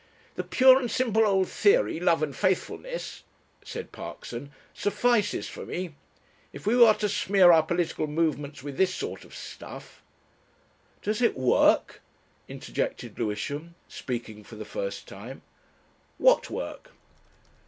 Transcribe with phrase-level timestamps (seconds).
[0.33, 3.21] "The pure and simple old theory love and faithfulness,"
[3.63, 5.93] said Parkson, "suffices for me.
[6.53, 10.01] If we are to smear our political movements with this sort of stuff..."
[11.03, 12.01] "Does it work?"
[12.47, 15.43] interjected Lewisham, speaking for the first time.
[16.17, 16.93] "What work?"